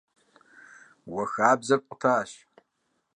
[1.11, 2.31] Уэ хабзэр пкъутащ.